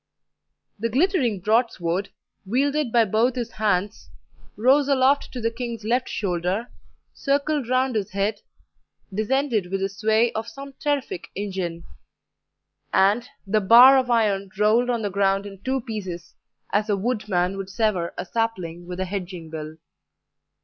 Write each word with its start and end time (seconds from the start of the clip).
The 0.79 0.89
glittering 0.89 1.41
broadsword, 1.41 2.09
wielded 2.43 2.91
by 2.91 3.05
both 3.05 3.35
his 3.35 3.51
hands, 3.51 4.09
rose 4.57 4.87
aloft 4.87 5.31
to 5.31 5.39
the 5.39 5.51
king's 5.51 5.83
left 5.83 6.09
shoulder, 6.09 6.71
circled 7.13 7.69
round 7.69 7.93
his 7.93 8.09
head, 8.09 8.41
descended 9.13 9.67
with 9.69 9.79
the 9.81 9.89
sway 9.89 10.31
of 10.33 10.47
some 10.47 10.73
terrific 10.79 11.29
engine, 11.35 11.83
and 12.91 13.29
the 13.45 13.61
bar 13.61 13.95
of 13.99 14.09
iron 14.09 14.49
rolled 14.57 14.89
on 14.89 15.03
the 15.03 15.11
ground 15.11 15.45
in 15.45 15.59
two 15.61 15.81
pieces, 15.81 16.33
as 16.71 16.89
a 16.89 16.97
woodman 16.97 17.55
would 17.55 17.69
sever 17.69 18.11
a 18.17 18.25
sapling 18.25 18.87
with 18.87 18.99
a 18.99 19.05
hedging 19.05 19.51
bill. 19.51 19.77